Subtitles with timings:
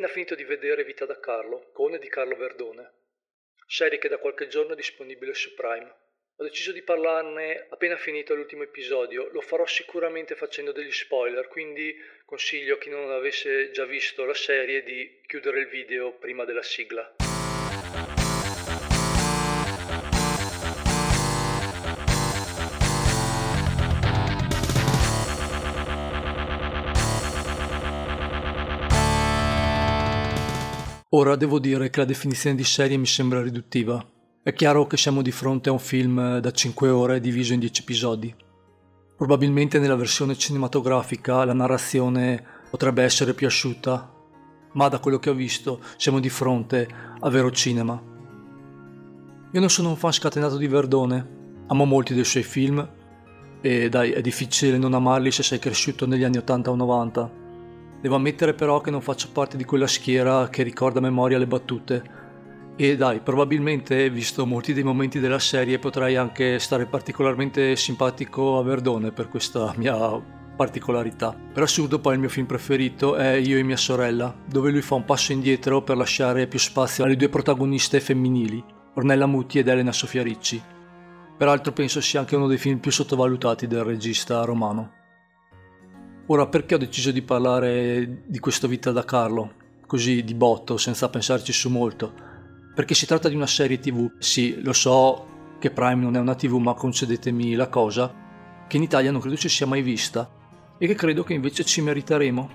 [0.00, 2.90] appena finito di vedere Vita da Carlo, con di Carlo Verdone,
[3.66, 5.94] serie che da qualche giorno è disponibile su Prime.
[6.36, 11.94] Ho deciso di parlarne appena finito l'ultimo episodio, lo farò sicuramente facendo degli spoiler, quindi
[12.24, 16.62] consiglio a chi non avesse già visto la serie di chiudere il video prima della
[16.62, 17.19] sigla.
[31.12, 34.00] Ora devo dire che la definizione di serie mi sembra riduttiva.
[34.44, 37.82] È chiaro che siamo di fronte a un film da 5 ore diviso in 10
[37.82, 38.32] episodi.
[39.16, 44.08] Probabilmente nella versione cinematografica la narrazione potrebbe essere più asciutta,
[44.74, 48.00] ma da quello che ho visto siamo di fronte a vero cinema.
[49.50, 52.88] Io non sono un fan scatenato di Verdone, amo molti dei suoi film
[53.60, 57.39] e dai, è difficile non amarli se sei cresciuto negli anni 80 o 90
[58.00, 61.46] Devo ammettere però che non faccio parte di quella schiera che ricorda a memoria le
[61.46, 62.18] battute.
[62.76, 68.62] E dai, probabilmente, visto molti dei momenti della serie, potrei anche stare particolarmente simpatico a
[68.62, 71.36] Verdone per questa mia particolarità.
[71.52, 74.94] Per assurdo poi il mio film preferito è Io e mia sorella, dove lui fa
[74.94, 78.64] un passo indietro per lasciare più spazio alle due protagoniste femminili,
[78.94, 80.62] Ornella Mutti ed Elena Sofia Ricci.
[81.36, 84.99] Peraltro penso sia anche uno dei film più sottovalutati del regista romano.
[86.30, 91.08] Ora, perché ho deciso di parlare di questo Vita da Carlo, così di botto, senza
[91.08, 92.12] pensarci su molto?
[92.72, 96.36] Perché si tratta di una serie tv, sì, lo so che Prime non è una
[96.36, 98.14] tv, ma concedetemi la cosa,
[98.68, 100.30] che in Italia non credo ci sia mai vista
[100.78, 102.50] e che credo che invece ci meriteremo,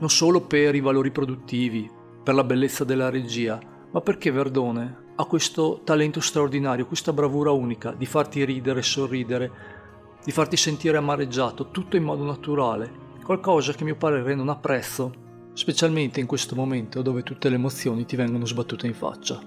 [0.00, 1.90] non solo per i valori produttivi,
[2.22, 3.58] per la bellezza della regia,
[3.90, 9.77] ma perché Verdone ha questo talento straordinario, questa bravura unica di farti ridere sorridere,
[10.28, 12.92] di farti sentire amareggiato, tutto in modo naturale,
[13.24, 15.10] qualcosa che a mio parere non apprezzo,
[15.54, 19.40] specialmente in questo momento dove tutte le emozioni ti vengono sbattute in faccia.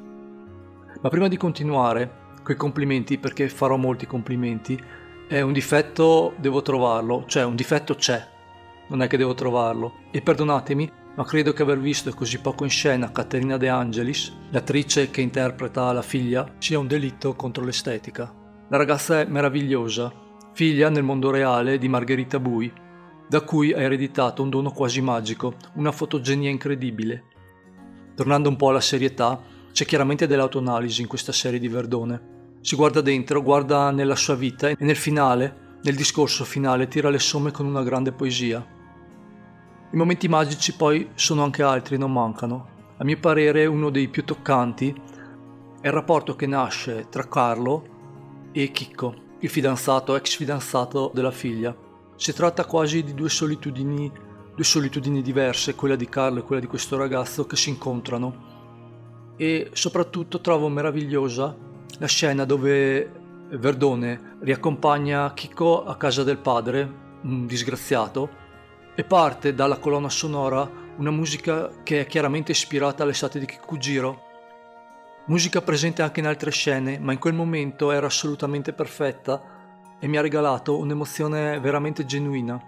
[1.00, 4.84] Ma prima di continuare, coi complimenti, perché farò molti complimenti,
[5.28, 8.28] è un difetto devo trovarlo, cioè un difetto c'è,
[8.88, 9.98] non è che devo trovarlo.
[10.10, 15.12] E perdonatemi, ma credo che aver visto così poco in scena Caterina De Angelis, l'attrice
[15.12, 18.34] che interpreta la figlia, sia un delitto contro l'estetica.
[18.68, 22.72] La ragazza è meravigliosa, figlia nel mondo reale di Margherita Bui,
[23.28, 27.24] da cui ha ereditato un dono quasi magico, una fotogenia incredibile.
[28.16, 29.42] Tornando un po' alla serietà,
[29.72, 32.30] c'è chiaramente dell'autoanalisi in questa serie di Verdone.
[32.60, 37.20] Si guarda dentro, guarda nella sua vita e nel finale, nel discorso finale, tira le
[37.20, 38.64] somme con una grande poesia.
[39.94, 42.68] I momenti magici poi sono anche altri, non mancano.
[42.98, 44.94] A mio parere uno dei più toccanti
[45.82, 51.76] è il rapporto che nasce tra Carlo e Chicco, il fidanzato, ex fidanzato della figlia.
[52.16, 54.12] Si tratta quasi di due solitudini,
[54.56, 58.50] due solitudini diverse, quella di Carlo e quella di questo ragazzo, che si incontrano.
[59.38, 61.56] E soprattutto trovo meravigliosa
[61.98, 63.20] la scena dove
[63.50, 68.30] Verdone riaccompagna Chico a casa del padre, un disgraziato,
[68.96, 74.30] e parte dalla colonna sonora una musica che è chiaramente ispirata all'estate di Kikujiro,
[75.26, 79.60] Musica presente anche in altre scene, ma in quel momento era assolutamente perfetta
[80.00, 82.60] e mi ha regalato un'emozione veramente genuina.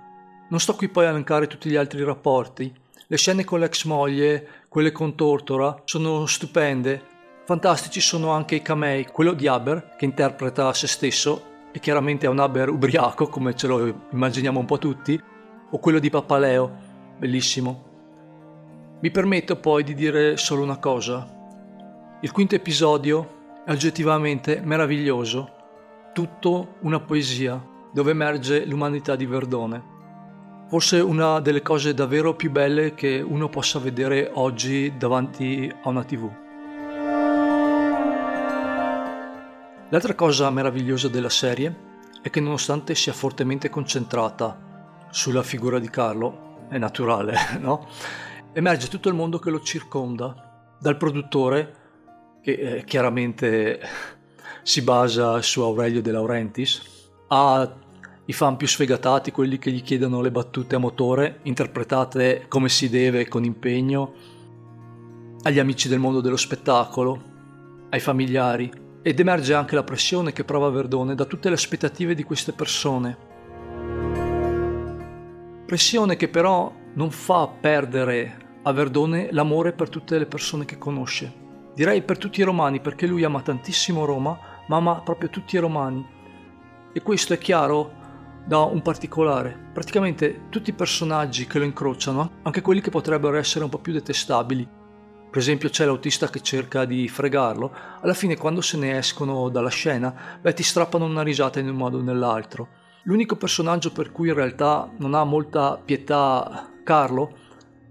[0.49, 2.71] Non sto qui poi a elencare tutti gli altri rapporti.
[3.07, 7.01] Le scene con l'ex moglie, quelle con Tortora, sono stupende.
[7.45, 12.29] Fantastici sono anche i camei, quello di Haber, che interpreta se stesso, e chiaramente è
[12.29, 15.19] un Haber ubriaco, come ce lo immaginiamo un po' tutti,
[15.71, 16.71] o quello di Papaleo,
[17.17, 17.91] bellissimo.
[19.01, 21.41] Mi permetto poi di dire solo una cosa.
[22.23, 25.51] Il quinto episodio è oggettivamente meraviglioso,
[26.13, 27.61] tutto una poesia
[27.91, 29.84] dove emerge l'umanità di Verdone.
[30.69, 36.06] Forse una delle cose davvero più belle che uno possa vedere oggi davanti a una
[36.06, 36.31] tv.
[39.89, 41.75] L'altra cosa meravigliosa della serie
[42.22, 47.85] è che nonostante sia fortemente concentrata sulla figura di Carlo, è naturale, no?
[48.53, 51.81] Emerge tutto il mondo che lo circonda, dal produttore
[52.44, 53.80] che eh, chiaramente
[54.63, 57.75] si basa su Aurelio De Laurentiis, ha
[58.25, 62.90] i fan più sfegatati, quelli che gli chiedono le battute a motore, interpretate come si
[62.90, 64.13] deve, con impegno,
[65.44, 67.31] agli amici del mondo dello spettacolo,
[67.90, 68.69] ai familiari,
[69.01, 73.18] ed emerge anche la pressione che prova Verdone da tutte le aspettative di queste persone.
[75.66, 81.43] Pressione che però non fa perdere a Verdone l'amore per tutte le persone che conosce
[81.73, 84.37] direi per tutti i romani perché lui ama tantissimo Roma,
[84.67, 86.05] ma ama proprio tutti i romani.
[86.93, 88.01] E questo è chiaro
[88.45, 89.69] da un particolare.
[89.73, 93.93] Praticamente tutti i personaggi che lo incrociano, anche quelli che potrebbero essere un po' più
[93.93, 94.81] detestabili,
[95.33, 99.69] per esempio c'è l'autista che cerca di fregarlo, alla fine quando se ne escono dalla
[99.69, 102.67] scena, beh ti strappano una risata in un modo o nell'altro.
[103.05, 107.35] L'unico personaggio per cui in realtà non ha molta pietà Carlo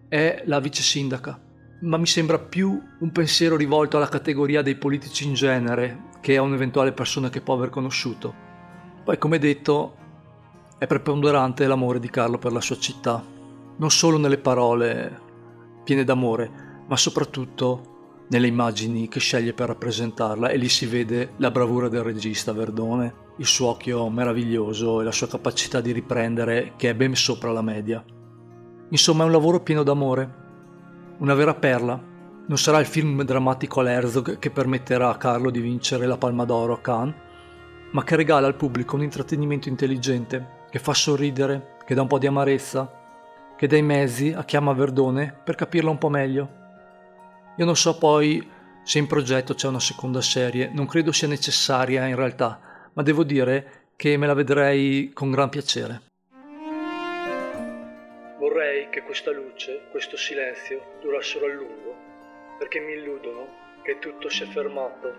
[0.08, 1.36] è la vice sindaca,
[1.82, 6.42] ma mi sembra più un pensiero rivolto alla categoria dei politici in genere che a
[6.42, 8.34] un'eventuale persona che può aver conosciuto.
[9.04, 9.96] Poi come detto
[10.78, 13.24] è preponderante l'amore di Carlo per la sua città,
[13.76, 15.20] non solo nelle parole
[15.82, 17.90] piene d'amore, ma soprattutto
[18.28, 23.14] nelle immagini che sceglie per rappresentarla e lì si vede la bravura del regista Verdone,
[23.38, 27.62] il suo occhio meraviglioso e la sua capacità di riprendere che è ben sopra la
[27.62, 28.02] media.
[28.90, 30.41] Insomma è un lavoro pieno d'amore,
[31.22, 32.00] una vera perla.
[32.48, 36.74] Non sarà il film drammatico all'Herzog che permetterà a Carlo di vincere la Palma d'Oro
[36.74, 37.14] a Cannes,
[37.92, 42.18] ma che regala al pubblico un intrattenimento intelligente, che fa sorridere, che dà un po'
[42.18, 42.90] di amarezza,
[43.56, 46.60] che dà i mezzi a chi ama Verdone per capirla un po' meglio.
[47.56, 48.44] Io non so poi
[48.82, 52.58] se in progetto c'è una seconda serie, non credo sia necessaria in realtà,
[52.94, 56.02] ma devo dire che me la vedrei con gran piacere.
[58.42, 61.94] Vorrei che questa luce, questo silenzio durassero a lungo,
[62.58, 65.14] perché mi illudono che tutto si è fermato.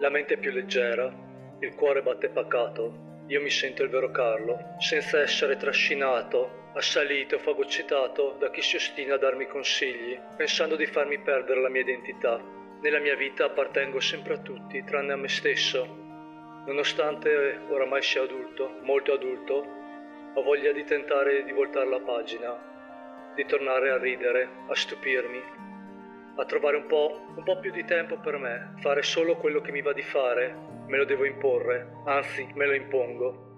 [0.00, 1.14] La mente è più leggera,
[1.60, 8.34] il cuore batte pacato, io mi sento il vero Carlo, senza essere trascinato assalito fagocitato
[8.40, 12.42] da chi si ostina a darmi consigli, pensando di farmi perdere la mia identità.
[12.82, 15.86] Nella mia vita appartengo sempre a tutti, tranne a me stesso.
[16.66, 19.78] Nonostante oramai sia adulto, molto adulto,
[20.34, 25.42] ho voglia di tentare di voltare la pagina, di tornare a ridere, a stupirmi,
[26.36, 29.72] a trovare un po', un po' più di tempo per me, fare solo quello che
[29.72, 30.54] mi va di fare,
[30.86, 33.49] me lo devo imporre, anzi me lo impongo